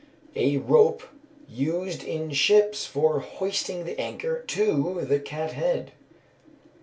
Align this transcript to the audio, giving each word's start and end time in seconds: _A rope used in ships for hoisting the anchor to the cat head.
_A 0.35 0.57
rope 0.57 1.03
used 1.47 2.03
in 2.03 2.31
ships 2.31 2.87
for 2.87 3.19
hoisting 3.19 3.85
the 3.85 3.99
anchor 4.01 4.41
to 4.47 5.01
the 5.05 5.19
cat 5.19 5.51
head. 5.51 5.91